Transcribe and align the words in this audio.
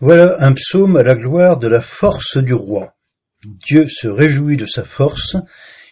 Voilà 0.00 0.36
un 0.38 0.52
psaume 0.52 0.96
à 0.96 1.02
la 1.02 1.14
gloire 1.14 1.58
de 1.58 1.66
la 1.66 1.80
force 1.80 2.36
du 2.36 2.54
roi. 2.54 2.94
Dieu 3.44 3.88
se 3.88 4.06
réjouit 4.06 4.56
de 4.56 4.64
sa 4.64 4.84
force, 4.84 5.36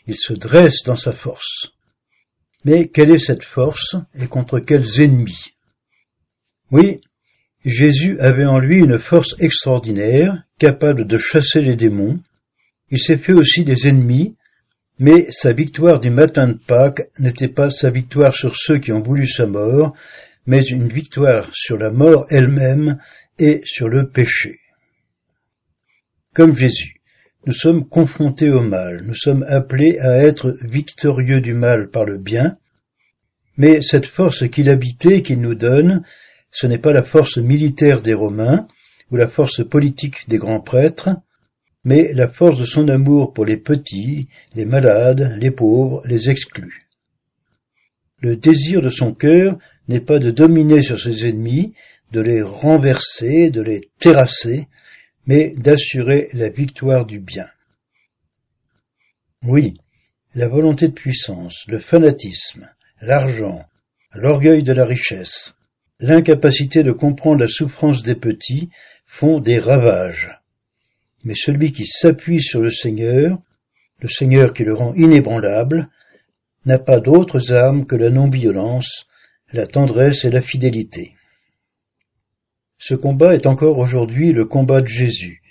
il 0.06 0.17
se 0.17 0.32
dresse 0.32 0.84
dans 0.84 0.96
sa 0.96 1.12
force. 1.12 1.72
Mais 2.64 2.88
quelle 2.88 3.12
est 3.12 3.19
cette 3.19 3.42
force 3.42 3.96
et 4.14 4.29
contre 4.29 4.61
quels 4.61 5.00
ennemis? 5.00 5.54
Oui, 6.71 7.00
Jésus 7.64 8.16
avait 8.21 8.45
en 8.45 8.61
lui 8.61 8.79
une 8.79 8.98
force 8.98 9.34
extraordinaire, 9.40 10.45
capable 10.59 11.07
de 11.07 11.19
chasser 11.19 11.61
les 11.61 11.75
démons. 11.75 12.21
Il 12.91 13.01
s'est 13.01 13.17
fait 13.17 13.33
aussi 13.33 13.65
des 13.65 13.88
ennemis, 13.88 14.37
mais 15.01 15.27
sa 15.31 15.53
victoire 15.53 15.99
du 15.99 16.11
matin 16.11 16.48
de 16.48 16.59
Pâques 16.65 17.02
n'était 17.19 17.48
pas 17.48 17.70
sa 17.70 17.91
victoire 17.91 18.33
sur 18.33 18.57
ceux 18.57 18.79
qui 18.79 18.93
ont 18.93 19.02
voulu 19.02 19.27
sa 19.27 19.47
mort, 19.47 19.95
mais 20.47 20.62
une 20.62 20.88
victoire 20.88 21.51
sur 21.52 21.77
la 21.77 21.91
mort 21.91 22.27
elle-même 22.30 22.98
et 23.38 23.60
sur 23.65 23.88
le 23.88 24.09
péché. 24.09 24.60
Comme 26.34 26.56
Jésus, 26.56 27.00
nous 27.46 27.52
sommes 27.52 27.88
confrontés 27.88 28.50
au 28.50 28.60
mal, 28.60 29.05
nous 29.06 29.14
sommes 29.14 29.45
appelés 29.48 29.98
à 30.00 30.19
être 30.19 30.56
victorieux 30.62 31.41
du 31.41 31.55
mal 31.55 31.91
par 31.91 32.05
le 32.05 32.19
bien, 32.19 32.59
mais 33.56 33.80
cette 33.82 34.06
force 34.06 34.48
qu'il 34.48 34.69
habitait, 34.69 35.22
qu'il 35.22 35.41
nous 35.41 35.55
donne, 35.55 36.02
ce 36.50 36.66
n'est 36.66 36.78
pas 36.78 36.92
la 36.92 37.02
force 37.02 37.38
militaire 37.38 38.02
des 38.02 38.14
Romains 38.14 38.66
ou 39.10 39.16
la 39.16 39.28
force 39.28 39.64
politique 39.64 40.28
des 40.28 40.38
grands 40.38 40.60
prêtres, 40.60 41.10
mais 41.84 42.12
la 42.12 42.28
force 42.28 42.58
de 42.58 42.64
son 42.64 42.88
amour 42.88 43.33
pour 43.33 43.44
les 43.44 43.56
petits, 43.56 44.28
les 44.55 44.64
malades, 44.64 45.36
les 45.41 45.50
pauvres, 45.50 46.02
les 46.05 46.30
exclus. 46.30 46.88
Le 48.20 48.36
désir 48.36 48.80
de 48.80 48.88
son 48.88 49.14
cœur 49.14 49.58
n'est 49.88 50.00
pas 50.00 50.18
de 50.18 50.30
dominer 50.30 50.82
sur 50.82 51.00
ses 51.00 51.26
ennemis, 51.28 51.74
de 52.12 52.20
les 52.20 52.42
renverser, 52.42 53.50
de 53.50 53.62
les 53.62 53.90
terrasser, 53.98 54.68
mais 55.27 55.50
d'assurer 55.56 56.28
la 56.32 56.48
victoire 56.48 57.04
du 57.04 57.18
bien. 57.18 57.47
Oui, 59.44 59.74
la 60.34 60.48
volonté 60.48 60.88
de 60.88 60.92
puissance, 60.92 61.64
le 61.69 61.78
fanatisme, 61.78 62.69
l'argent, 63.00 63.64
l'orgueil 64.14 64.62
de 64.62 64.72
la 64.72 64.84
richesse, 64.84 65.55
l'incapacité 66.00 66.83
de 66.83 66.92
comprendre 66.92 67.41
la 67.41 67.48
souffrance 67.48 68.02
des 68.02 68.14
petits 68.14 68.70
font 69.06 69.41
des 69.41 69.58
ravages. 69.58 70.30
Mais 71.24 71.34
celui 71.34 71.72
qui 71.72 71.86
s'appuie 71.86 72.42
sur 72.42 72.61
le 72.61 72.70
Seigneur, 72.70 73.39
le 74.00 74.08
Seigneur 74.08 74.52
qui 74.52 74.64
le 74.64 74.74
rend 74.74 74.94
inébranlable, 74.94 75.89
n'a 76.66 76.78
pas 76.78 77.00
d'autres 77.00 77.52
armes 77.52 77.86
que 77.86 77.96
la 77.96 78.11
non-violence, 78.11 79.06
la 79.52 79.66
tendresse 79.66 80.25
et 80.25 80.30
la 80.30 80.41
fidélité. 80.41 81.14
Ce 82.78 82.94
combat 82.94 83.34
est 83.34 83.47
encore 83.47 83.78
aujourd'hui 83.78 84.33
le 84.33 84.44
combat 84.44 84.80
de 84.80 84.86
Jésus. 84.86 85.42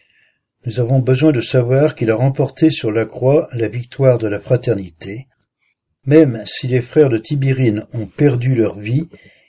Nous 0.65 0.79
avons 0.79 0.99
besoin 0.99 1.31
de 1.31 1.39
savoir 1.39 1.95
qu'il 1.95 2.11
a 2.11 2.15
remporté 2.15 2.69
sur 2.69 2.91
la 2.91 3.05
croix 3.05 3.47
la 3.53 3.67
victoire 3.67 4.17
de 4.17 4.27
la 4.27 4.39
fraternité. 4.39 5.27
Même 6.05 6.43
si 6.45 6.67
les 6.67 6.81
frères 6.81 7.09
de 7.09 7.17
Tibérine 7.17 7.85
ont 7.93 8.05
perdu 8.05 8.53
leur 8.53 8.77
vie, 8.77 9.07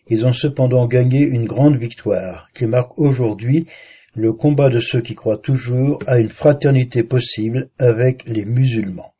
ils 0.08 0.24
ont 0.24 0.32
cependant 0.32 0.86
gagné 0.86 1.20
une 1.20 1.46
grande 1.46 1.76
victoire, 1.76 2.48
qui 2.54 2.66
marque 2.66 2.98
aujourd'hui 2.98 3.66
le 4.14 4.32
combat 4.32 4.70
de 4.70 4.78
ceux 4.78 5.00
qui 5.00 5.14
croient 5.14 5.38
toujours 5.38 5.98
à 6.06 6.18
une 6.18 6.28
fraternité 6.28 7.02
possible 7.02 7.68
avec 7.78 8.26
les 8.26 8.44
musulmans. 8.44 9.15